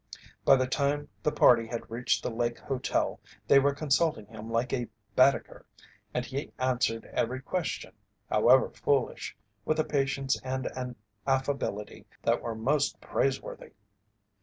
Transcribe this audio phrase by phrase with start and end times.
[0.45, 4.73] By the time the party had reached the Lake Hotel they were consulting him like
[4.73, 5.63] a Baedeker,
[6.11, 7.93] and he answered every question,
[8.27, 10.95] however foolish, with a patience and an
[11.27, 13.73] affability that were most praiseworthy.